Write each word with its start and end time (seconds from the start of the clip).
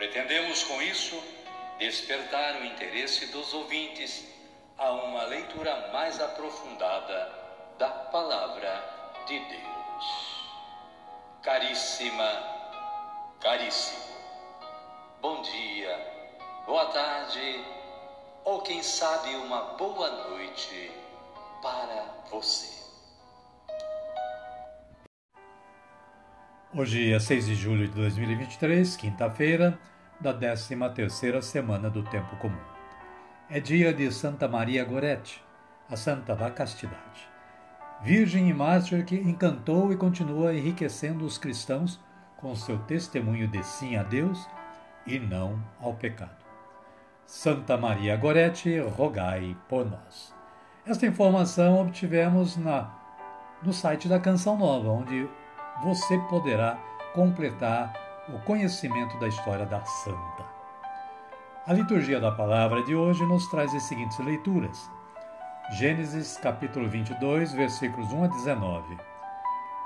Pretendemos 0.00 0.62
com 0.62 0.80
isso 0.80 1.22
despertar 1.78 2.58
o 2.58 2.64
interesse 2.64 3.26
dos 3.26 3.52
ouvintes 3.52 4.26
a 4.78 4.92
uma 4.92 5.24
leitura 5.24 5.90
mais 5.92 6.18
aprofundada 6.18 7.30
da 7.78 7.90
Palavra 7.90 8.82
de 9.26 9.38
Deus. 9.38 10.46
Caríssima, 11.42 12.32
caríssimo, 13.42 14.16
bom 15.20 15.42
dia, 15.42 15.94
boa 16.64 16.86
tarde 16.86 17.62
ou 18.42 18.62
quem 18.62 18.82
sabe 18.82 19.36
uma 19.36 19.74
boa 19.74 20.08
noite 20.30 20.90
para 21.60 22.24
você. 22.30 22.80
Hoje 26.72 27.12
é 27.12 27.18
6 27.18 27.46
de 27.46 27.54
julho 27.54 27.86
de 27.88 27.94
2023, 27.94 28.96
quinta-feira, 28.96 29.78
da 30.20 30.34
13ª 30.34 31.40
semana 31.40 31.88
do 31.88 32.02
Tempo 32.02 32.36
Comum. 32.36 32.60
É 33.48 33.58
dia 33.58 33.92
de 33.92 34.12
Santa 34.12 34.46
Maria 34.46 34.84
Gorete, 34.84 35.42
a 35.88 35.96
santa 35.96 36.36
da 36.36 36.50
castidade. 36.50 37.28
Virgem 38.02 38.48
e 38.48 38.54
mártir 38.54 39.04
que 39.04 39.16
encantou 39.16 39.92
e 39.92 39.96
continua 39.96 40.54
enriquecendo 40.54 41.24
os 41.24 41.38
cristãos 41.38 41.98
com 42.36 42.54
seu 42.54 42.78
testemunho 42.80 43.48
de 43.48 43.62
sim 43.62 43.96
a 43.96 44.02
Deus 44.02 44.46
e 45.06 45.18
não 45.18 45.58
ao 45.80 45.94
pecado. 45.94 46.36
Santa 47.26 47.76
Maria 47.76 48.16
Gorete, 48.16 48.78
rogai 48.78 49.56
por 49.68 49.88
nós. 49.88 50.34
Esta 50.86 51.06
informação 51.06 51.80
obtivemos 51.80 52.56
na, 52.56 52.90
no 53.62 53.72
site 53.72 54.08
da 54.08 54.18
Canção 54.18 54.58
Nova, 54.58 54.90
onde 54.90 55.28
você 55.82 56.18
poderá 56.28 56.78
completar 57.14 58.09
o 58.34 58.38
conhecimento 58.40 59.18
da 59.18 59.28
história 59.28 59.66
da 59.66 59.84
santa. 59.84 60.44
A 61.66 61.72
liturgia 61.72 62.20
da 62.20 62.32
palavra 62.32 62.82
de 62.84 62.94
hoje 62.94 63.24
nos 63.26 63.46
traz 63.48 63.74
as 63.74 63.82
seguintes 63.84 64.18
leituras. 64.18 64.90
Gênesis 65.72 66.36
capítulo 66.38 66.88
22, 66.88 67.52
versículos 67.52 68.12
1 68.12 68.24
a 68.24 68.26
19. 68.28 68.98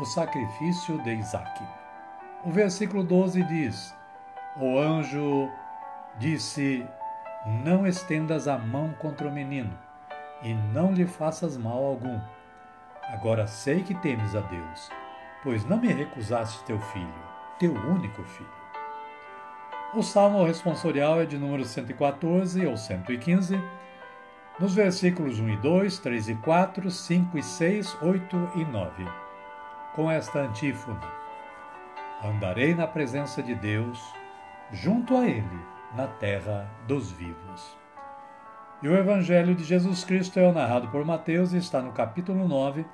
O 0.00 0.04
sacrifício 0.04 0.98
de 1.02 1.14
Isaac. 1.14 1.62
O 2.44 2.50
versículo 2.50 3.04
12 3.04 3.42
diz: 3.44 3.94
O 4.56 4.78
anjo 4.78 5.50
disse: 6.18 6.86
Não 7.64 7.86
estendas 7.86 8.48
a 8.48 8.58
mão 8.58 8.92
contra 9.00 9.28
o 9.28 9.32
menino, 9.32 9.76
e 10.42 10.54
não 10.54 10.92
lhe 10.92 11.06
faças 11.06 11.56
mal 11.56 11.84
algum. 11.84 12.18
Agora 13.08 13.46
sei 13.46 13.82
que 13.82 13.94
temes 13.94 14.34
a 14.34 14.40
Deus 14.40 14.90
pois 15.42 15.64
não 15.64 15.78
me 15.78 15.88
recusaste 15.88 16.64
teu 16.64 16.80
filho, 16.80 17.14
teu 17.58 17.72
único 17.72 18.22
filho. 18.22 18.58
O 19.94 20.02
salmo 20.02 20.44
responsorial 20.44 21.20
é 21.20 21.26
de 21.26 21.38
número 21.38 21.64
114 21.64 22.66
ou 22.66 22.76
115, 22.76 23.60
nos 24.58 24.74
versículos 24.74 25.40
1 25.40 25.48
e 25.50 25.56
2, 25.56 25.98
3 25.98 26.28
e 26.28 26.34
4, 26.36 26.90
5 26.90 27.38
e 27.38 27.42
6, 27.42 27.98
8 28.02 28.50
e 28.56 28.64
9. 28.64 29.04
Com 29.94 30.10
esta 30.10 30.40
antífona: 30.40 31.00
Andarei 32.22 32.74
na 32.74 32.86
presença 32.86 33.42
de 33.42 33.54
Deus, 33.54 33.98
junto 34.72 35.16
a 35.16 35.26
Ele, 35.26 35.60
na 35.96 36.06
terra 36.06 36.68
dos 36.86 37.10
vivos. 37.12 37.76
E 38.82 38.88
o 38.88 38.96
Evangelho 38.96 39.54
de 39.54 39.64
Jesus 39.64 40.04
Cristo 40.04 40.38
é 40.38 40.52
narrado 40.52 40.88
por 40.88 41.04
Mateus 41.04 41.52
e 41.52 41.56
está 41.56 41.80
no 41.80 41.92
capítulo 41.92 42.46
9, 42.46 42.84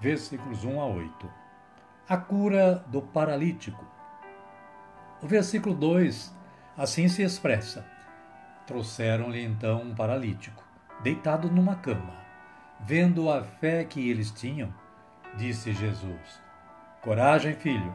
versículos 0.00 0.64
1 0.64 0.80
a 0.80 0.86
8 0.86 1.42
a 2.08 2.16
cura 2.16 2.84
do 2.88 3.00
paralítico. 3.00 3.84
O 5.22 5.26
versículo 5.28 5.72
2 5.74 6.34
assim 6.76 7.08
se 7.08 7.22
expressa: 7.22 7.86
Trouxeram-lhe 8.66 9.42
então 9.42 9.82
um 9.82 9.94
paralítico, 9.94 10.64
deitado 11.00 11.48
numa 11.48 11.76
cama. 11.76 12.20
Vendo 12.80 13.30
a 13.30 13.44
fé 13.44 13.84
que 13.84 14.10
eles 14.10 14.32
tinham, 14.32 14.74
disse 15.36 15.72
Jesus: 15.72 16.42
Coragem, 17.00 17.54
filho, 17.54 17.94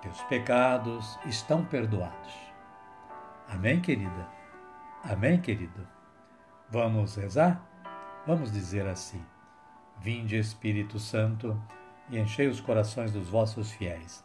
teus 0.00 0.22
pecados 0.22 1.18
estão 1.26 1.64
perdoados. 1.64 2.32
Amém, 3.48 3.80
querida? 3.80 4.28
Amém, 5.02 5.40
querido? 5.40 5.86
Vamos 6.70 7.16
rezar? 7.16 7.60
Vamos 8.24 8.52
dizer 8.52 8.86
assim: 8.86 9.24
Vinde, 10.00 10.36
Espírito 10.36 11.00
Santo 11.00 11.60
e 12.08 12.18
enchei 12.18 12.46
os 12.46 12.60
corações 12.60 13.10
dos 13.10 13.28
vossos 13.28 13.72
fiéis, 13.72 14.24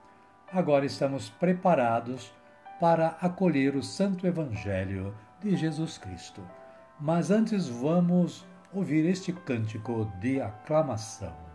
agora 0.51 0.85
estamos 0.85 1.29
preparados 1.29 2.33
para 2.79 3.15
acolher 3.21 3.75
o 3.75 3.83
Santo 3.83 4.27
Evangelho 4.27 5.15
de 5.39 5.55
Jesus 5.55 5.97
Cristo. 5.97 6.41
Mas 6.99 7.31
antes 7.31 7.67
vamos 7.67 8.45
ouvir 8.73 9.05
este 9.05 9.31
cântico 9.31 10.11
de 10.19 10.41
aclamação. 10.41 11.50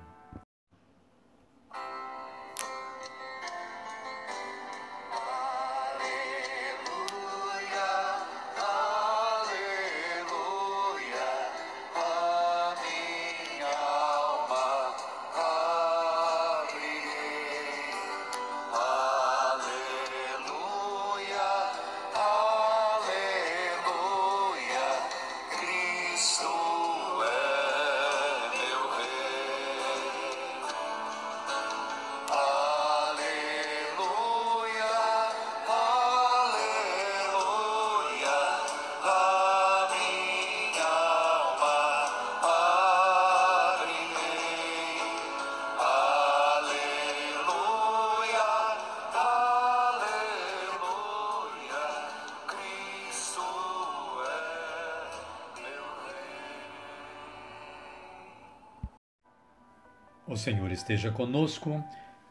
O 60.28 60.37
Senhor 60.37 60.73
esteja 60.73 61.13
conosco, 61.13 61.84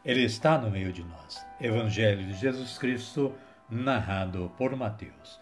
Ele 0.04 0.22
está 0.22 0.58
no 0.58 0.70
meio 0.70 0.92
de 0.92 1.02
nós. 1.02 1.46
Evangelho 1.58 2.26
de 2.26 2.34
Jesus 2.34 2.76
Cristo, 2.76 3.32
narrado 3.70 4.52
por 4.58 4.76
Mateus. 4.76 5.40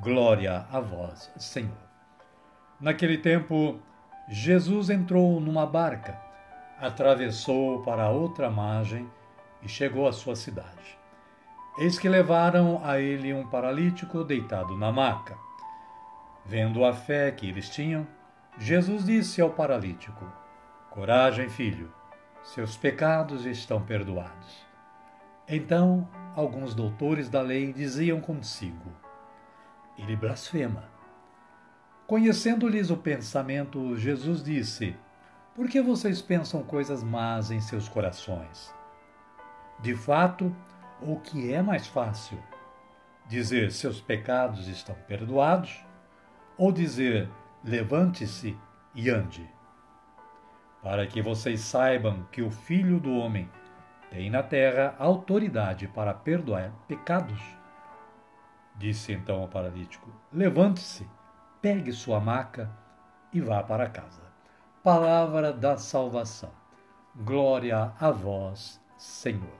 Glória 0.00 0.66
a 0.70 0.78
vós, 0.78 1.32
Senhor. 1.36 1.76
Naquele 2.80 3.18
tempo, 3.18 3.80
Jesus 4.28 4.88
entrou 4.88 5.40
numa 5.40 5.66
barca, 5.66 6.16
atravessou 6.78 7.82
para 7.82 8.08
outra 8.08 8.48
margem 8.48 9.10
e 9.60 9.68
chegou 9.68 10.06
à 10.06 10.12
sua 10.12 10.36
cidade. 10.36 10.96
Eis 11.76 11.98
que 11.98 12.08
levaram 12.08 12.80
a 12.84 13.00
ele 13.00 13.34
um 13.34 13.48
paralítico 13.48 14.22
deitado 14.22 14.76
na 14.78 14.92
maca. 14.92 15.36
Vendo 16.44 16.84
a 16.84 16.92
fé 16.92 17.32
que 17.32 17.48
eles 17.48 17.68
tinham, 17.68 18.06
Jesus 18.58 19.04
disse 19.04 19.40
ao 19.40 19.50
paralítico: 19.50 20.24
Coragem, 20.90 21.48
filho, 21.48 21.92
seus 22.46 22.76
pecados 22.76 23.44
estão 23.44 23.82
perdoados. 23.82 24.64
Então, 25.48 26.08
alguns 26.34 26.74
doutores 26.74 27.28
da 27.28 27.42
lei 27.42 27.72
diziam 27.72 28.20
consigo: 28.20 28.92
Ele 29.98 30.16
blasfema. 30.16 30.84
Conhecendo-lhes 32.06 32.88
o 32.88 32.96
pensamento, 32.96 33.96
Jesus 33.96 34.44
disse: 34.44 34.96
Por 35.56 35.68
que 35.68 35.82
vocês 35.82 36.22
pensam 36.22 36.62
coisas 36.62 37.02
más 37.02 37.50
em 37.50 37.60
seus 37.60 37.88
corações? 37.88 38.72
De 39.80 39.94
fato, 39.94 40.54
o 41.02 41.18
que 41.18 41.52
é 41.52 41.60
mais 41.60 41.88
fácil? 41.88 42.38
Dizer 43.26 43.72
seus 43.72 44.00
pecados 44.00 44.68
estão 44.68 44.94
perdoados 45.08 45.84
ou 46.56 46.70
dizer 46.70 47.28
levante-se 47.64 48.56
e 48.94 49.10
ande? 49.10 49.55
Para 50.86 51.04
que 51.04 51.20
vocês 51.20 51.62
saibam 51.62 52.22
que 52.30 52.40
o 52.40 52.48
Filho 52.48 53.00
do 53.00 53.12
Homem 53.12 53.50
tem 54.08 54.30
na 54.30 54.40
terra 54.40 54.94
autoridade 55.00 55.88
para 55.88 56.14
perdoar 56.14 56.70
pecados. 56.86 57.42
Disse 58.76 59.12
então 59.12 59.40
ao 59.40 59.48
paralítico: 59.48 60.08
Levante-se, 60.32 61.04
pegue 61.60 61.92
sua 61.92 62.20
maca 62.20 62.70
e 63.32 63.40
vá 63.40 63.64
para 63.64 63.90
casa. 63.90 64.22
Palavra 64.80 65.52
da 65.52 65.76
salvação. 65.76 66.52
Glória 67.16 67.92
a 67.98 68.12
vós, 68.12 68.80
Senhor. 68.96 69.58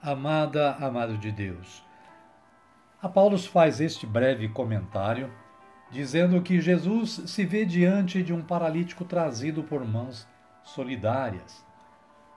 Amada, 0.00 0.76
amado 0.76 1.18
de 1.18 1.32
Deus. 1.32 1.84
A 3.02 3.08
Paulo 3.08 3.36
faz 3.36 3.80
este 3.80 4.06
breve 4.06 4.48
comentário 4.48 5.28
dizendo 5.90 6.40
que 6.42 6.60
Jesus 6.60 7.22
se 7.26 7.44
vê 7.44 7.64
diante 7.64 8.22
de 8.22 8.32
um 8.32 8.42
paralítico 8.42 9.04
trazido 9.04 9.62
por 9.62 9.84
mãos 9.84 10.26
solidárias. 10.64 11.64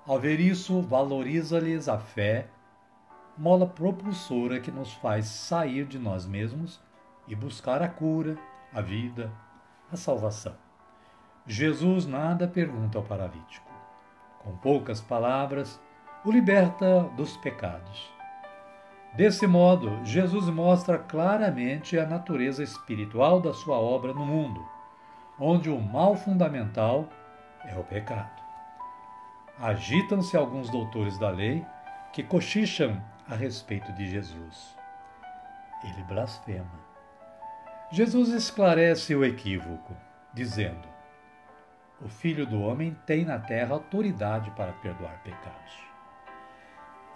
Ao 0.06 0.20
ver 0.20 0.40
isso, 0.40 0.82
valoriza-lhes 0.82 1.88
a 1.88 1.98
fé, 1.98 2.48
mola 3.38 3.68
propulsora 3.68 4.60
que 4.60 4.72
nos 4.72 4.94
faz 4.94 5.26
sair 5.26 5.86
de 5.86 5.98
nós 5.98 6.26
mesmos 6.26 6.80
e 7.28 7.36
buscar 7.36 7.82
a 7.82 7.88
cura, 7.88 8.38
a 8.74 8.82
vida, 8.82 9.32
a 9.92 9.98
salvação. 9.98 10.56
Jesus 11.46 12.06
nada 12.06 12.48
pergunta 12.48 12.98
ao 12.98 13.04
paralítico. 13.04 13.70
Com 14.40 14.56
poucas 14.58 15.02
palavras, 15.02 15.80
o 16.24 16.32
liberta 16.32 17.02
dos 17.16 17.36
pecados. 17.38 18.19
Desse 19.14 19.48
modo, 19.48 20.06
Jesus 20.06 20.46
mostra 20.50 20.98
claramente 20.98 21.98
a 21.98 22.06
natureza 22.06 22.64
espiritual 22.64 23.42
da 23.42 23.54
sua 23.54 23.78
obra 23.78 24.14
no 24.14 24.26
mundo, 24.26 24.66
onde 25.40 25.70
o 25.70 25.80
mal 25.80 26.16
fundamental 26.16 27.10
é 27.66 27.76
o 27.76 27.84
pecado. 27.84 28.40
Agitam-se 29.60 30.38
alguns 30.38 30.70
doutores 30.70 31.18
da 31.18 31.30
lei 31.30 31.66
que 32.14 32.24
cochicham 32.24 33.02
a 33.28 33.36
respeito 33.36 33.92
de 33.94 34.10
Jesus. 34.10 34.78
Ele 35.84 36.04
blasfema. 36.04 36.88
Jesus 37.92 38.30
esclarece 38.30 39.16
o 39.16 39.26
equívoco, 39.26 39.94
dizendo: 40.34 40.88
O 42.00 42.08
Filho 42.08 42.46
do 42.46 42.62
Homem 42.62 42.96
tem 43.06 43.26
na 43.26 43.40
terra 43.40 43.74
autoridade 43.74 44.52
para 44.52 44.72
perdoar 44.74 45.22
pecados 45.24 45.90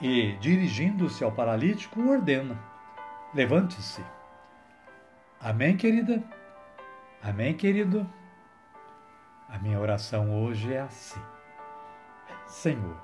e, 0.02 0.34
dirigindo-se 0.34 1.24
ao 1.24 1.32
paralítico, 1.32 2.02
ordena: 2.10 2.58
Levante-se. 3.34 4.04
Amém, 5.40 5.76
querida? 5.76 6.24
Amém, 7.22 7.54
querido? 7.54 8.10
A 9.50 9.58
minha 9.60 9.80
oração 9.80 10.44
hoje 10.44 10.74
é 10.74 10.82
assim: 10.82 11.22
Senhor, 12.48 12.98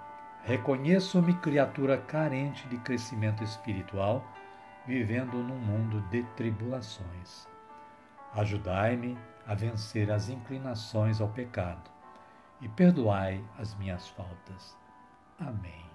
reconheço-me 0.44 1.34
criatura 1.36 1.98
carente 1.98 2.68
de 2.68 2.78
crescimento 2.78 3.44
espiritual, 3.44 4.26
vivendo 4.86 5.38
num 5.38 5.60
mundo 5.60 6.02
de 6.10 6.24
tribulações. 6.36 7.48
Ajudai-me 8.34 9.18
a 9.48 9.56
vencer 9.56 10.12
as 10.12 10.30
inclinações 10.30 11.20
ao 11.20 11.30
pecado 11.30 11.90
e 12.62 12.68
perdoai 12.68 13.44
as 13.58 13.76
minhas 13.76 14.08
faltas. 14.10 14.78
Amém. 15.40 15.89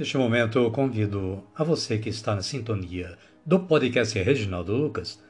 Neste 0.00 0.16
momento, 0.16 0.58
eu 0.58 0.70
convido 0.70 1.44
a 1.54 1.62
você 1.62 1.98
que 1.98 2.08
está 2.08 2.34
na 2.34 2.40
sintonia 2.40 3.18
do 3.44 3.60
podcast 3.60 4.18
Reginaldo 4.18 4.74
Lucas 4.74 5.22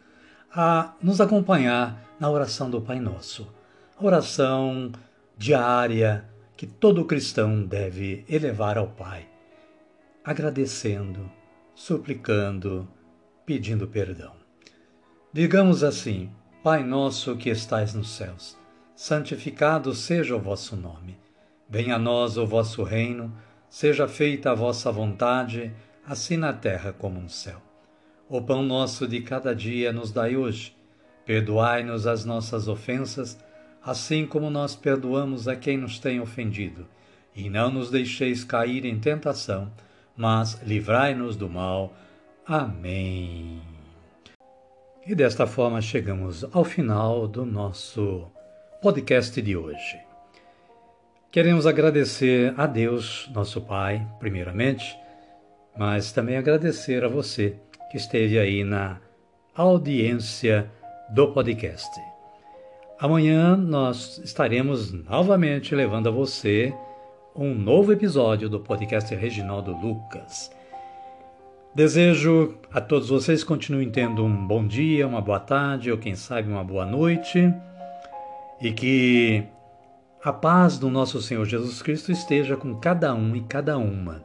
a 0.49 0.95
nos 1.03 1.21
acompanhar 1.21 2.01
na 2.21 2.31
oração 2.31 2.71
do 2.71 2.81
Pai 2.81 3.01
Nosso, 3.01 3.53
a 3.99 4.07
oração 4.07 4.93
diária 5.37 6.25
que 6.57 6.69
todo 6.69 7.05
cristão 7.05 7.65
deve 7.65 8.25
elevar 8.29 8.79
ao 8.79 8.87
Pai, 8.87 9.27
agradecendo, 10.25 11.29
suplicando, 11.75 12.87
pedindo 13.45 13.89
perdão. 13.89 14.35
Digamos 15.33 15.83
assim: 15.83 16.31
Pai 16.63 16.85
nosso 16.85 17.37
que 17.37 17.51
estais 17.51 17.93
nos 17.93 18.11
céus, 18.11 18.57
santificado 18.95 19.93
seja 19.97 20.37
o 20.37 20.41
vosso 20.41 20.77
nome. 20.77 21.19
Venha 21.69 21.97
a 21.97 21.99
nós 21.99 22.37
o 22.37 22.47
vosso 22.47 22.85
reino 22.85 23.37
Seja 23.71 24.09
feita 24.09 24.51
a 24.51 24.55
vossa 24.55 24.91
vontade, 24.91 25.73
assim 26.05 26.37
na 26.37 26.53
terra 26.53 26.93
como 26.93 27.21
no 27.21 27.31
céu. 27.31 27.63
O 28.29 28.43
pão 28.43 28.65
nosso 28.65 29.07
de 29.07 29.21
cada 29.21 29.55
dia 29.55 29.93
nos 29.93 30.11
dai 30.11 30.37
hoje. 30.37 30.77
Perdoai-nos 31.25 32.05
as 32.05 32.25
nossas 32.25 32.67
ofensas, 32.67 33.39
assim 33.81 34.27
como 34.27 34.51
nós 34.51 34.75
perdoamos 34.75 35.47
a 35.47 35.55
quem 35.55 35.79
nos 35.79 36.01
tem 36.01 36.21
ofendido. 36.21 36.85
E 37.35 37.49
não 37.49 37.71
nos 37.71 37.93
deixeis 37.93 38.43
cair 38.43 38.85
em 38.85 38.99
tentação, 38.99 39.71
mas 40.17 40.61
livrai-nos 40.65 41.37
do 41.37 41.49
mal. 41.49 41.95
Amém. 42.45 43.63
E 45.07 45.15
desta 45.15 45.47
forma 45.47 45.81
chegamos 45.81 46.45
ao 46.53 46.65
final 46.65 47.29
do 47.29 47.47
nosso 47.47 48.27
podcast 48.83 49.41
de 49.41 49.57
hoje. 49.57 50.10
Queremos 51.33 51.65
agradecer 51.65 52.53
a 52.57 52.67
Deus, 52.67 53.31
nosso 53.33 53.61
Pai, 53.61 54.05
primeiramente, 54.19 54.99
mas 55.79 56.11
também 56.11 56.37
agradecer 56.37 57.05
a 57.05 57.09
você 57.09 57.55
que 57.89 57.97
esteve 57.97 58.37
aí 58.37 58.65
na 58.65 58.99
audiência 59.55 60.69
do 61.09 61.29
podcast. 61.29 61.89
Amanhã 62.99 63.57
nós 63.57 64.19
estaremos 64.25 64.91
novamente 64.91 65.73
levando 65.73 66.09
a 66.09 66.13
você 66.13 66.75
um 67.37 67.55
novo 67.55 67.93
episódio 67.93 68.49
do 68.49 68.59
podcast 68.59 69.15
Reginaldo 69.15 69.71
Lucas. 69.71 70.51
Desejo 71.73 72.59
a 72.73 72.81
todos 72.81 73.09
vocês 73.09 73.45
continuem 73.45 73.89
tendo 73.89 74.25
um 74.25 74.49
bom 74.49 74.67
dia, 74.67 75.07
uma 75.07 75.21
boa 75.21 75.39
tarde 75.39 75.93
ou 75.93 75.99
quem 75.99 76.17
sabe 76.17 76.49
uma 76.49 76.65
boa 76.65 76.85
noite 76.85 77.55
e 78.61 78.73
que 78.73 79.47
a 80.23 80.33
paz 80.33 80.79
do 80.79 80.91
nosso 80.91 81.21
Senhor 81.23 81.47
Jesus 81.47 81.81
Cristo 81.81 82.13
esteja 82.13 82.55
com 82.55 82.75
cada 82.75 83.15
um 83.15 83.35
e 83.35 83.41
cada 83.41 83.79
uma. 83.79 84.23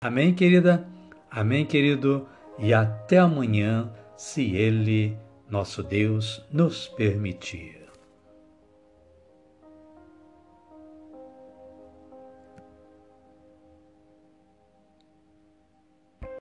Amém, 0.00 0.34
querida? 0.34 0.86
Amém, 1.30 1.64
querido? 1.64 2.26
E 2.58 2.74
até 2.74 3.18
amanhã, 3.18 3.88
se 4.16 4.56
Ele, 4.56 5.16
nosso 5.48 5.84
Deus, 5.84 6.44
nos 6.52 6.88
permitir. 6.88 7.85